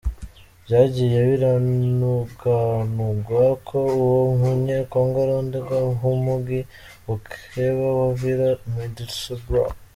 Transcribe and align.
Vyagiye 0.65 1.17
biranugwanugwa 1.29 3.43
ko 3.67 3.79
uwo 4.03 4.21
munye 4.39 4.77
Congo 4.91 5.17
arondegwa 5.25 5.77
n'umugwi 5.99 6.59
mukeba 7.05 7.87
wa 7.99 8.07
Villa, 8.19 8.49
Middlesbrough. 8.73 9.75